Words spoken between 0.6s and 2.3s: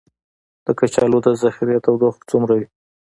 د کچالو د ذخیرې تودوخه